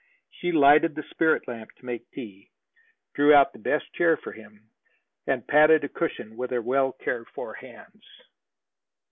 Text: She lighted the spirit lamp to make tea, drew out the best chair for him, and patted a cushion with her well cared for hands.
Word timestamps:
She 0.31 0.51
lighted 0.51 0.95
the 0.95 1.03
spirit 1.11 1.47
lamp 1.47 1.73
to 1.75 1.85
make 1.85 2.09
tea, 2.09 2.49
drew 3.13 3.35
out 3.35 3.53
the 3.53 3.59
best 3.59 3.93
chair 3.93 4.17
for 4.17 4.31
him, 4.31 4.71
and 5.27 5.47
patted 5.47 5.83
a 5.83 5.89
cushion 5.89 6.35
with 6.37 6.49
her 6.49 6.59
well 6.63 6.91
cared 6.93 7.27
for 7.27 7.53
hands. 7.53 8.03